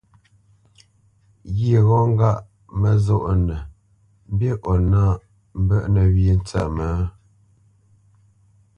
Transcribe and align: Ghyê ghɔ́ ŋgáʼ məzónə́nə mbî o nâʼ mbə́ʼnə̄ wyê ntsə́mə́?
Ghyê 1.55 1.79
ghɔ́ 1.87 2.01
ŋgáʼ 2.13 2.37
məzónə́nə 2.81 3.57
mbî 4.33 4.49
o 4.71 4.73
nâʼ 4.91 5.15
mbə́ʼnə̄ 5.61 6.03
wyê 6.13 6.33
ntsə́mə́? 6.39 6.91